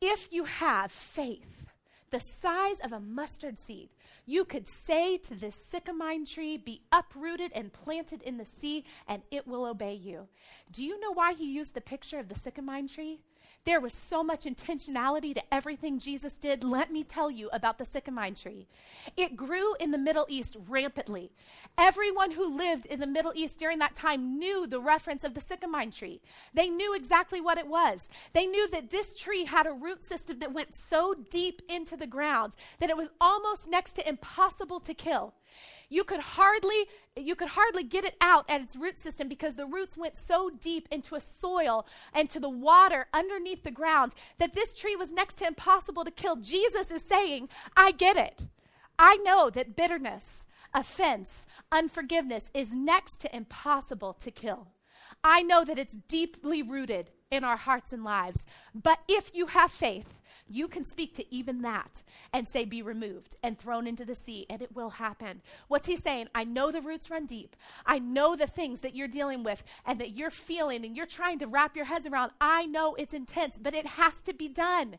[0.00, 1.66] If you have faith
[2.10, 3.90] the size of a mustard seed,
[4.26, 9.22] you could say to this sycamine tree, Be uprooted and planted in the sea, and
[9.30, 10.28] it will obey you.
[10.70, 13.20] Do you know why he used the picture of the sycamine tree?
[13.64, 16.62] There was so much intentionality to everything Jesus did.
[16.62, 18.68] Let me tell you about the sycamine tree.
[19.16, 21.32] It grew in the Middle East rampantly.
[21.76, 25.40] Everyone who lived in the Middle East during that time knew the reference of the
[25.40, 26.20] sycamine tree.
[26.54, 28.06] They knew exactly what it was.
[28.32, 32.06] They knew that this tree had a root system that went so deep into the
[32.06, 35.34] ground that it was almost next to impossible to kill
[35.88, 39.64] you could hardly you could hardly get it out at its root system because the
[39.64, 44.54] roots went so deep into a soil and to the water underneath the ground that
[44.54, 46.36] this tree was next to impossible to kill.
[46.36, 48.40] Jesus is saying, I get it.
[48.98, 50.44] I know that bitterness,
[50.74, 54.68] offense, unforgiveness is next to impossible to kill.
[55.24, 58.44] I know that it's deeply rooted in our hearts and lives.
[58.74, 60.14] But if you have faith,
[60.48, 64.46] you can speak to even that and say, Be removed and thrown into the sea,
[64.48, 65.42] and it will happen.
[65.68, 66.28] What's he saying?
[66.34, 67.56] I know the roots run deep.
[67.84, 71.38] I know the things that you're dealing with and that you're feeling and you're trying
[71.40, 72.32] to wrap your heads around.
[72.40, 74.98] I know it's intense, but it has to be done.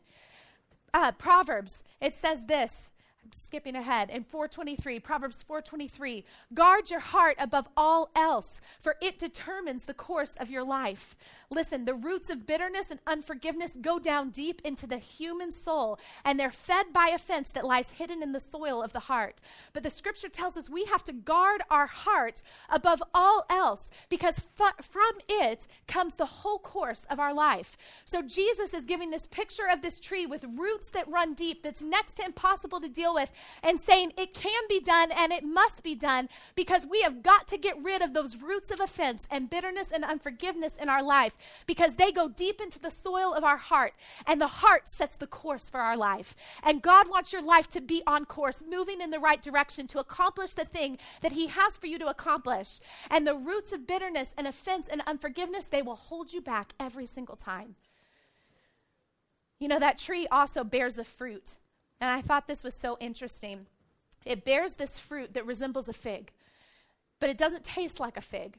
[0.92, 2.90] Uh, Proverbs, it says this
[3.34, 4.10] skipping ahead.
[4.10, 10.34] In 423 proverbs 423 guard your heart above all else for it determines the course
[10.38, 11.16] of your life.
[11.50, 16.38] Listen the roots of bitterness and unforgiveness go down deep into the human soul and
[16.38, 19.40] they're fed by offense that lies hidden in the soil of the heart.
[19.72, 24.42] But the scripture tells us we have to guard our heart above all else because
[24.60, 27.76] f- from it comes the whole course of our life.
[28.04, 31.80] So jesus is giving this picture of this tree with roots that run deep that's
[31.80, 33.30] next to impossible to deal with with
[33.62, 37.48] and saying it can be done and it must be done because we have got
[37.48, 41.36] to get rid of those roots of offense and bitterness and unforgiveness in our life
[41.66, 45.26] because they go deep into the soil of our heart and the heart sets the
[45.26, 46.36] course for our life.
[46.62, 49.98] And God wants your life to be on course, moving in the right direction to
[49.98, 52.78] accomplish the thing that He has for you to accomplish.
[53.10, 57.06] And the roots of bitterness and offense and unforgiveness, they will hold you back every
[57.06, 57.74] single time.
[59.58, 61.56] You know, that tree also bears a fruit.
[62.00, 63.66] And I thought this was so interesting.
[64.24, 66.32] It bears this fruit that resembles a fig,
[67.20, 68.58] but it doesn't taste like a fig.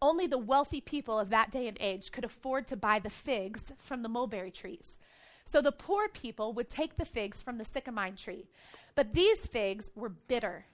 [0.00, 3.72] Only the wealthy people of that day and age could afford to buy the figs
[3.78, 4.96] from the mulberry trees.
[5.44, 8.48] So the poor people would take the figs from the sycamine tree.
[8.94, 10.66] But these figs were bitter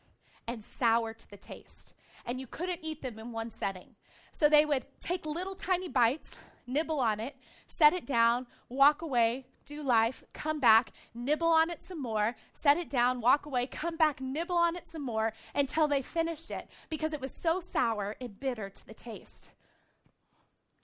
[0.47, 1.95] and sour to the taste,
[2.27, 3.97] and you couldn't eat them in one setting.
[4.33, 6.33] So they would take little tiny bites,
[6.67, 11.83] nibble on it, set it down, walk away, do life, come back, nibble on it
[11.83, 15.89] some more, set it down, walk away, come back, nibble on it some more until
[15.89, 19.51] they finished it because it was so sour and bitter to the taste.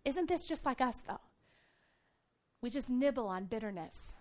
[0.05, 1.21] Isn't this just like us, though?
[2.63, 4.17] We just nibble on bitterness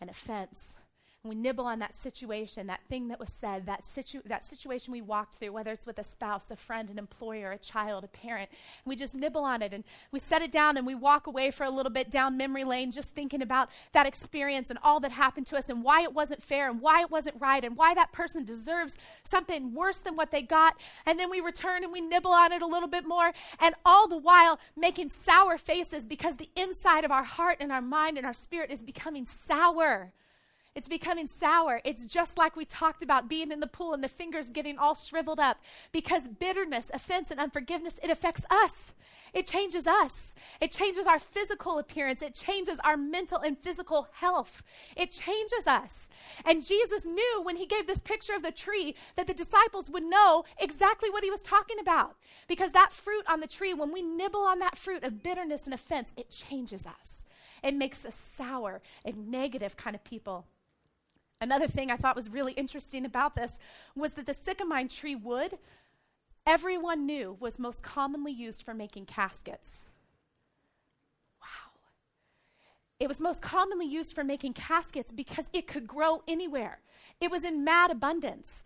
[0.00, 0.76] and offense
[1.24, 5.00] we nibble on that situation, that thing that was said, that, situ- that situation we
[5.00, 8.50] walked through, whether it's with a spouse, a friend, an employer, a child, a parent.
[8.50, 11.50] And we just nibble on it and we set it down and we walk away
[11.50, 15.12] for a little bit down memory lane just thinking about that experience and all that
[15.12, 17.94] happened to us and why it wasn't fair and why it wasn't right and why
[17.94, 20.76] that person deserves something worse than what they got.
[21.06, 23.32] And then we return and we nibble on it a little bit more.
[23.60, 27.80] And all the while making sour faces because the inside of our heart and our
[27.80, 30.12] mind and our spirit is becoming sour.
[30.74, 31.80] It's becoming sour.
[31.84, 34.96] It's just like we talked about being in the pool and the fingers getting all
[34.96, 35.58] shriveled up
[35.92, 38.92] because bitterness, offense, and unforgiveness, it affects us.
[39.32, 40.34] It changes us.
[40.60, 42.22] It changes our physical appearance.
[42.22, 44.62] It changes our mental and physical health.
[44.96, 46.08] It changes us.
[46.44, 50.04] And Jesus knew when he gave this picture of the tree that the disciples would
[50.04, 52.16] know exactly what he was talking about.
[52.48, 55.74] Because that fruit on the tree, when we nibble on that fruit of bitterness and
[55.74, 57.24] offense, it changes us.
[57.62, 60.46] It makes us sour and negative kind of people.
[61.44, 63.58] Another thing I thought was really interesting about this
[63.94, 65.58] was that the sycamore tree wood,
[66.46, 69.84] everyone knew, was most commonly used for making caskets.
[71.42, 71.72] Wow.
[72.98, 76.78] It was most commonly used for making caskets because it could grow anywhere.
[77.20, 78.62] It was in mad abundance.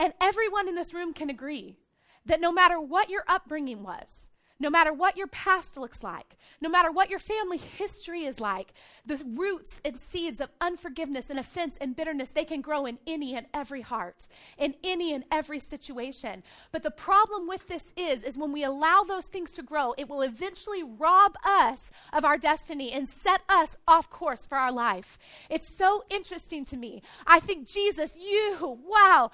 [0.00, 1.76] And everyone in this room can agree
[2.24, 4.30] that no matter what your upbringing was,
[4.64, 8.72] no matter what your past looks like, no matter what your family history is like,
[9.04, 13.36] the roots and seeds of unforgiveness and offense and bitterness, they can grow in any
[13.36, 16.42] and every heart, in any and every situation.
[16.72, 20.08] But the problem with this is, is when we allow those things to grow, it
[20.08, 25.18] will eventually rob us of our destiny and set us off course for our life.
[25.50, 27.02] It's so interesting to me.
[27.26, 29.30] I think Jesus, you, wow,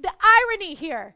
[0.00, 1.14] the irony here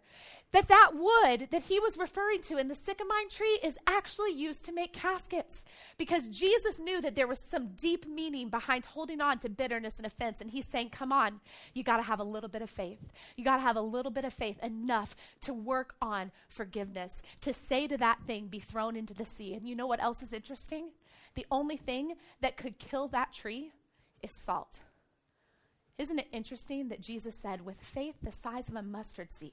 [0.52, 4.64] that that wood that he was referring to in the sycamore tree is actually used
[4.64, 5.64] to make caskets
[5.98, 10.06] because Jesus knew that there was some deep meaning behind holding on to bitterness and
[10.06, 10.40] offense.
[10.40, 11.40] And he's saying come on
[11.74, 13.00] you got to have a little bit of faith.
[13.36, 17.52] You got to have a little bit of faith enough to work on forgiveness to
[17.52, 20.32] say to that thing be thrown into the sea and you know what else is
[20.32, 20.90] interesting?
[21.34, 23.72] The only thing that could kill that tree
[24.22, 24.78] is salt.
[25.98, 29.52] Isn't it interesting that Jesus said with faith the size of a mustard seed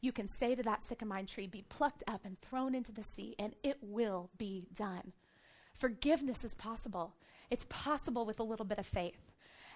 [0.00, 3.34] you can say to that sycamore tree, Be plucked up and thrown into the sea,
[3.38, 5.12] and it will be done.
[5.74, 7.14] Forgiveness is possible.
[7.50, 9.30] It's possible with a little bit of faith.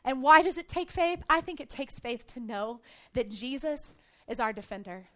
[0.04, 1.22] And why does it take faith?
[1.28, 2.80] I think it takes faith to know
[3.14, 3.94] that Jesus
[4.28, 5.08] is our defender,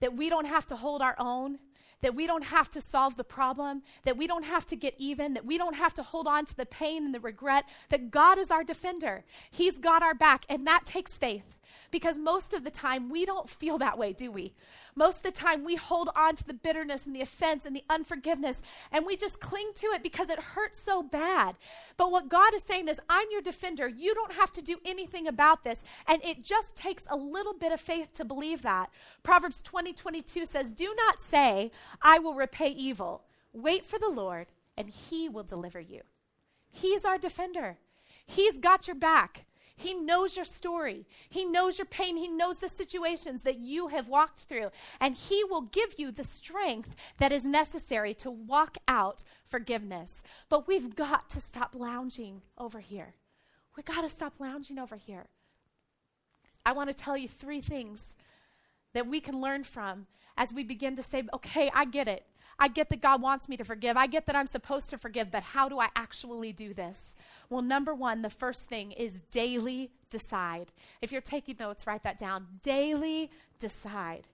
[0.00, 1.58] that we don't have to hold our own,
[2.02, 5.34] that we don't have to solve the problem, that we don't have to get even,
[5.34, 8.38] that we don't have to hold on to the pain and the regret, that God
[8.38, 9.24] is our defender.
[9.50, 11.55] He's got our back, and that takes faith.
[11.90, 14.54] Because most of the time, we don't feel that way, do we?
[14.94, 17.84] Most of the time, we hold on to the bitterness and the offense and the
[17.90, 21.56] unforgiveness, and we just cling to it because it hurts so bad.
[21.96, 23.88] But what God is saying is, I'm your defender.
[23.88, 25.82] You don't have to do anything about this.
[26.06, 28.90] And it just takes a little bit of faith to believe that.
[29.22, 31.70] Proverbs 20 22 says, Do not say,
[32.02, 33.24] I will repay evil.
[33.52, 34.46] Wait for the Lord,
[34.76, 36.02] and he will deliver you.
[36.70, 37.78] He's our defender.
[38.26, 39.45] He's got your back.
[39.76, 41.06] He knows your story.
[41.28, 42.16] He knows your pain.
[42.16, 44.70] He knows the situations that you have walked through.
[45.00, 50.22] And He will give you the strength that is necessary to walk out forgiveness.
[50.48, 53.14] But we've got to stop lounging over here.
[53.76, 55.26] We've got to stop lounging over here.
[56.64, 58.16] I want to tell you three things
[58.94, 60.06] that we can learn from
[60.38, 62.24] as we begin to say, okay, I get it.
[62.58, 63.96] I get that God wants me to forgive.
[63.96, 67.14] I get that I'm supposed to forgive, but how do I actually do this?
[67.50, 70.72] Well, number one, the first thing is daily decide.
[71.02, 72.46] If you're taking notes, write that down.
[72.62, 74.26] Daily decide.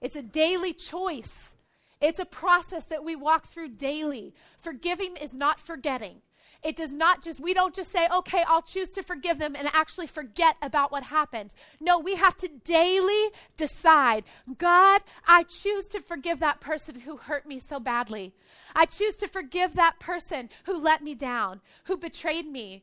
[0.00, 1.54] It's a daily choice.
[2.00, 4.34] It's a process that we walk through daily.
[4.60, 6.20] Forgiving is not forgetting.
[6.66, 9.68] It does not just, we don't just say, okay, I'll choose to forgive them and
[9.72, 11.54] actually forget about what happened.
[11.80, 14.24] No, we have to daily decide
[14.58, 18.34] God, I choose to forgive that person who hurt me so badly.
[18.74, 22.82] I choose to forgive that person who let me down, who betrayed me.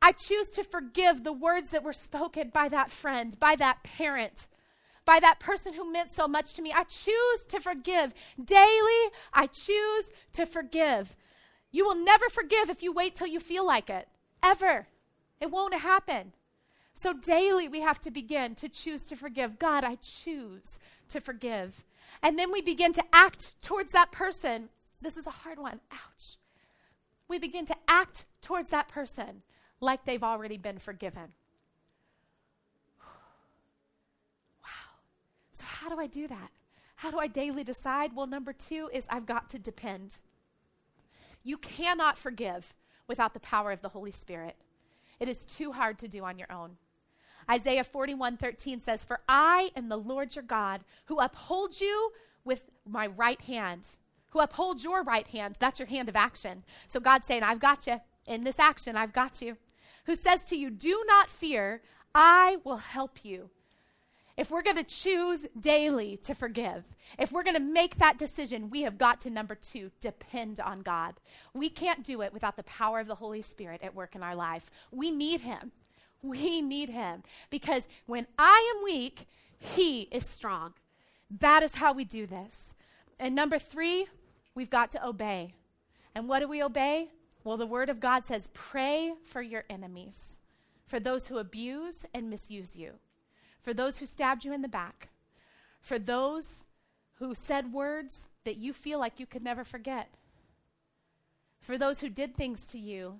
[0.00, 4.46] I choose to forgive the words that were spoken by that friend, by that parent,
[5.04, 6.72] by that person who meant so much to me.
[6.72, 8.14] I choose to forgive.
[8.42, 11.16] Daily, I choose to forgive.
[11.70, 14.08] You will never forgive if you wait till you feel like it,
[14.42, 14.86] ever.
[15.40, 16.32] It won't happen.
[16.94, 19.58] So daily, we have to begin to choose to forgive.
[19.58, 20.78] God, I choose
[21.10, 21.84] to forgive.
[22.22, 25.80] And then we begin to act towards that person this is a hard one.
[25.92, 26.36] Ouch.
[27.28, 29.42] We begin to act towards that person
[29.80, 31.32] like they've already been forgiven.
[34.62, 34.96] wow.
[35.52, 36.50] So, how do I do that?
[36.96, 38.16] How do I daily decide?
[38.16, 40.18] Well, number two is I've got to depend.
[41.46, 42.74] You cannot forgive
[43.06, 44.56] without the power of the Holy Spirit.
[45.20, 46.72] It is too hard to do on your own.
[47.48, 52.10] Isaiah 41 13 says, For I am the Lord your God who upholds you
[52.44, 53.86] with my right hand,
[54.30, 55.54] who upholds your right hand.
[55.60, 56.64] That's your hand of action.
[56.88, 58.00] So God's saying, I've got you.
[58.26, 59.56] In this action, I've got you.
[60.06, 61.80] Who says to you, Do not fear,
[62.12, 63.50] I will help you.
[64.36, 66.84] If we're going to choose daily to forgive,
[67.18, 70.82] if we're going to make that decision, we have got to, number two, depend on
[70.82, 71.14] God.
[71.54, 74.34] We can't do it without the power of the Holy Spirit at work in our
[74.34, 74.70] life.
[74.90, 75.72] We need Him.
[76.22, 79.26] We need Him because when I am weak,
[79.58, 80.74] He is strong.
[81.30, 82.74] That is how we do this.
[83.18, 84.06] And number three,
[84.54, 85.54] we've got to obey.
[86.14, 87.08] And what do we obey?
[87.42, 90.40] Well, the Word of God says, pray for your enemies,
[90.86, 92.98] for those who abuse and misuse you
[93.66, 95.08] for those who stabbed you in the back,
[95.80, 96.66] for those
[97.14, 100.08] who said words that you feel like you could never forget,
[101.60, 103.18] for those who did things to you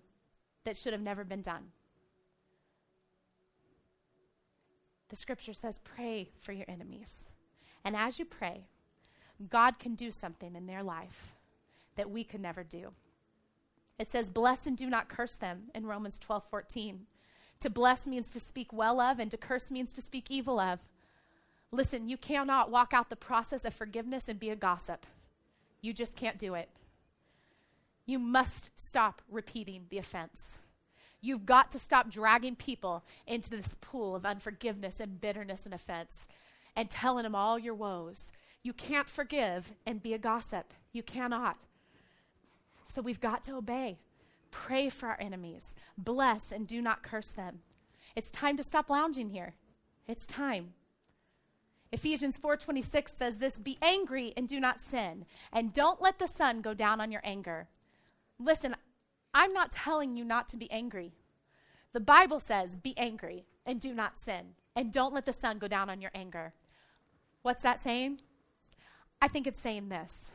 [0.62, 1.72] that should have never been done.
[5.08, 7.28] The scripture says, pray for your enemies.
[7.84, 8.68] And as you pray,
[9.50, 11.34] God can do something in their life
[11.96, 12.92] that we could never do.
[13.98, 17.00] It says, bless and do not curse them in Romans 12 14.
[17.60, 20.84] To bless means to speak well of, and to curse means to speak evil of.
[21.72, 25.06] Listen, you cannot walk out the process of forgiveness and be a gossip.
[25.80, 26.68] You just can't do it.
[28.04, 30.58] You must stop repeating the offense.
[31.20, 36.26] You've got to stop dragging people into this pool of unforgiveness and bitterness and offense
[36.76, 38.30] and telling them all your woes.
[38.62, 40.72] You can't forgive and be a gossip.
[40.92, 41.56] You cannot.
[42.86, 43.98] So we've got to obey.
[44.50, 45.74] Pray for our enemies.
[45.96, 47.60] Bless and do not curse them.
[48.14, 49.56] It's time to stop lounging here.
[50.06, 50.74] It's time.
[51.92, 56.60] Ephesians 4:26 says this, "Be angry and do not sin, and don't let the sun
[56.60, 57.68] go down on your anger."
[58.38, 58.76] Listen,
[59.32, 61.14] I'm not telling you not to be angry.
[61.92, 65.68] The Bible says, "Be angry and do not sin, and don't let the sun go
[65.68, 66.54] down on your anger."
[67.42, 68.20] What's that saying?
[69.20, 70.30] I think it's saying this.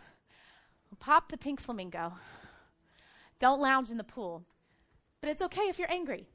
[0.99, 2.17] Pop the pink flamingo.
[3.41, 4.43] Don't lounge in the pool.
[5.19, 6.27] But it's okay if you're angry.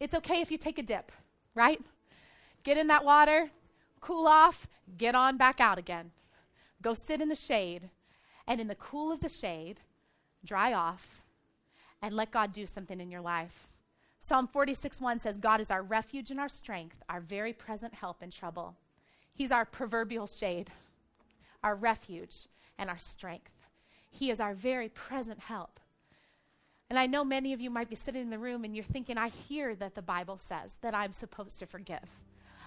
[0.00, 1.12] It's okay if you take a dip,
[1.54, 1.80] right?
[2.64, 3.50] Get in that water,
[4.00, 4.66] cool off,
[4.98, 6.10] get on back out again.
[6.82, 7.88] Go sit in the shade,
[8.48, 9.78] and in the cool of the shade,
[10.44, 11.22] dry off,
[12.02, 13.68] and let God do something in your life.
[14.20, 18.24] Psalm 46 1 says, God is our refuge and our strength, our very present help
[18.24, 18.74] in trouble.
[19.32, 20.72] He's our proverbial shade,
[21.62, 23.52] our refuge, and our strength.
[24.10, 25.78] He is our very present help.
[26.94, 29.18] And I know many of you might be sitting in the room and you're thinking,
[29.18, 32.08] I hear that the Bible says that I'm supposed to forgive.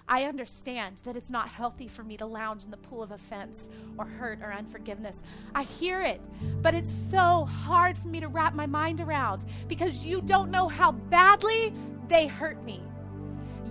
[0.06, 3.70] I understand that it's not healthy for me to lounge in the pool of offense
[3.98, 5.24] or hurt or unforgiveness.
[5.56, 6.20] I hear it,
[6.62, 10.68] but it's so hard for me to wrap my mind around because you don't know
[10.68, 11.74] how badly
[12.10, 12.84] they hurt me.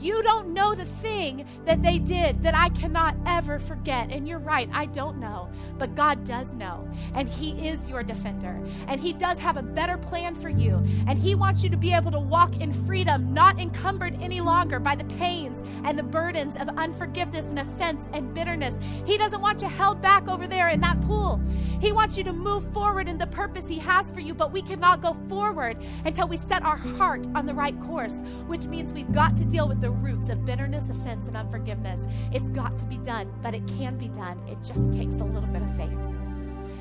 [0.00, 4.10] You don't know the thing that they did that I cannot ever forget.
[4.10, 5.48] And you're right, I don't know.
[5.78, 6.88] But God does know.
[7.14, 8.60] And He is your defender.
[8.86, 10.84] And He does have a better plan for you.
[11.06, 14.78] And He wants you to be able to walk in freedom, not encumbered any longer
[14.78, 18.78] by the pains and the burdens of unforgiveness and offense and bitterness.
[19.04, 21.40] He doesn't want you held back over there in that pool.
[21.80, 24.34] He wants you to move forward in the purpose He has for you.
[24.34, 28.64] But we cannot go forward until we set our heart on the right course, which
[28.64, 32.00] means we've got to deal with the the roots of bitterness, offense, and unforgiveness.
[32.32, 34.36] It's got to be done, but it can be done.
[34.48, 35.96] It just takes a little bit of faith.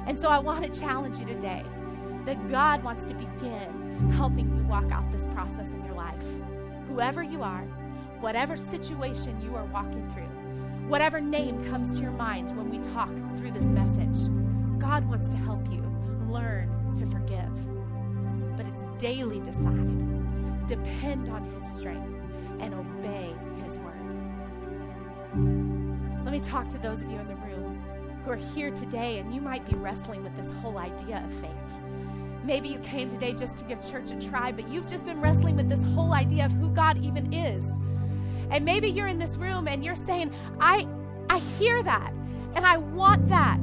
[0.08, 1.64] And so I want to challenge you today
[2.26, 6.24] that God wants to begin helping you walk out this process in your life.
[6.88, 7.62] Whoever you are,
[8.22, 13.12] whatever situation you are walking through, whatever name comes to your mind when we talk
[13.38, 14.18] through this message,
[14.80, 15.84] God wants to help you
[16.28, 18.58] learn to forgive.
[18.58, 22.16] But it's daily decide, depend on His strength
[22.60, 22.95] and obey
[23.64, 23.96] His word.
[26.24, 27.84] Let me talk to those of you in the room
[28.24, 31.52] who are here today and you might be wrestling with this whole idea of faith.
[32.44, 35.56] Maybe you came today just to give church a try, but you've just been wrestling
[35.56, 37.72] with this whole idea of who God even is.
[38.50, 40.88] And maybe you're in this room and you're saying, I,
[41.30, 42.12] I hear that
[42.56, 43.62] and I want that.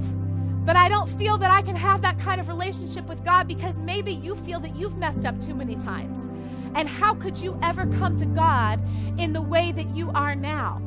[0.65, 3.79] But I don't feel that I can have that kind of relationship with God because
[3.79, 6.31] maybe you feel that you've messed up too many times.
[6.75, 8.83] And how could you ever come to God
[9.19, 10.81] in the way that you are now?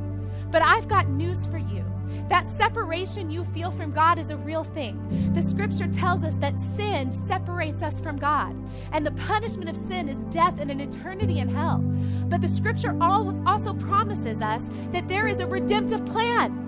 [0.52, 1.84] But I've got news for you.
[2.30, 5.32] That separation you feel from God is a real thing.
[5.34, 8.56] The scripture tells us that sin separates us from God,
[8.92, 11.78] and the punishment of sin is death and an eternity in hell.
[12.28, 16.65] But the scripture also promises us that there is a redemptive plan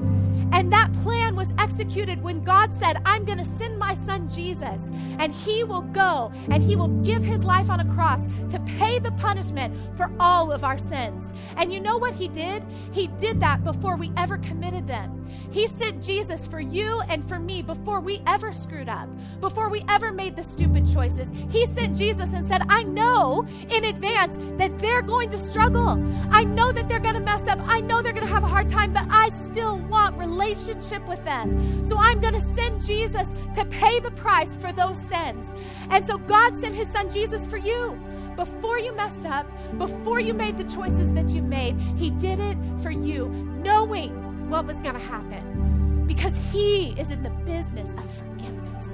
[0.51, 4.81] And that plan was executed when God said, I'm going to send my son Jesus,
[5.19, 8.99] and he will go and he will give his life on a cross to pay
[8.99, 11.33] the punishment for all of our sins.
[11.57, 12.63] And you know what he did?
[12.91, 15.16] He did that before we ever committed them.
[15.51, 19.09] He sent Jesus for you and for me before we ever screwed up,
[19.39, 21.29] before we ever made the stupid choices.
[21.49, 25.89] He sent Jesus and said, I know in advance that they're going to struggle.
[26.31, 27.59] I know that they're going to mess up.
[27.61, 31.23] I know they're going to have a hard time, but I still want relationship with
[31.23, 31.85] them.
[31.85, 35.53] So I'm going to send Jesus to pay the price for those sins.
[35.89, 37.99] And so God sent his son Jesus for you
[38.37, 39.47] before you messed up,
[39.77, 44.65] before you made the choices that you've made, He did it for you, knowing what
[44.65, 48.85] was going to happen because He is in the business of forgiveness.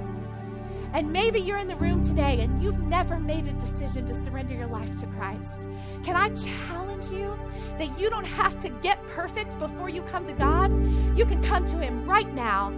[0.92, 4.54] And maybe you're in the room today and you've never made a decision to surrender
[4.54, 5.68] your life to Christ.
[6.04, 7.36] Can I challenge you
[7.78, 10.70] that you don't have to get perfect before you come to God?
[11.16, 12.72] You can come to Him right now,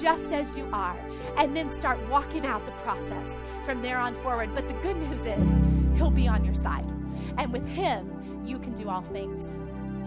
[0.00, 0.98] just as you are,
[1.38, 3.30] and then start walking out the process
[3.64, 4.54] from there on forward.
[4.54, 6.88] But the good news is, He'll be on your side.
[7.38, 9.50] And with Him, you can do all things.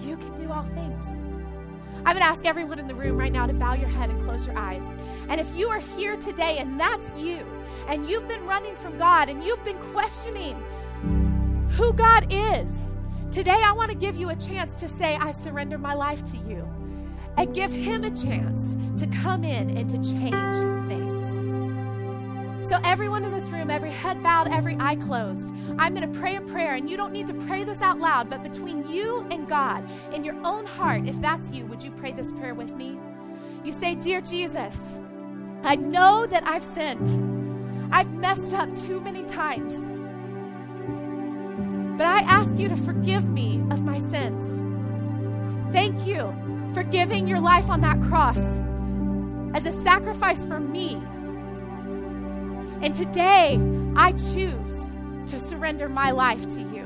[0.05, 1.34] You can do all things.
[2.05, 4.23] I'm going to ask everyone in the room right now to bow your head and
[4.23, 4.85] close your eyes.
[5.27, 7.43] And if you are here today and that's you,
[7.87, 10.55] and you've been running from God and you've been questioning
[11.71, 12.95] who God is,
[13.31, 16.37] today I want to give you a chance to say, I surrender my life to
[16.37, 16.67] you.
[17.37, 21.54] And give Him a chance to come in and to change things.
[22.67, 26.37] So, everyone in this room, every head bowed, every eye closed, I'm going to pray
[26.37, 26.73] a prayer.
[26.73, 30.23] And you don't need to pray this out loud, but between you and God, in
[30.23, 32.97] your own heart, if that's you, would you pray this prayer with me?
[33.63, 34.75] You say, Dear Jesus,
[35.61, 37.93] I know that I've sinned.
[37.93, 39.75] I've messed up too many times.
[41.99, 44.63] But I ask you to forgive me of my sins.
[45.71, 46.33] Thank you
[46.73, 48.39] for giving your life on that cross
[49.53, 50.99] as a sacrifice for me
[52.85, 53.59] and today,
[53.95, 54.77] I choose
[55.31, 56.85] to surrender my life to you.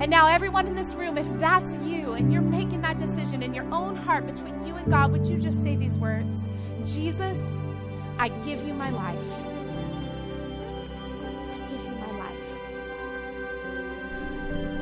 [0.00, 3.52] And now, everyone in this room, if that's you and you're making that decision in
[3.52, 6.48] your own heart between you and God, would you just say these words
[6.84, 7.40] Jesus,
[8.16, 9.18] I give you my life.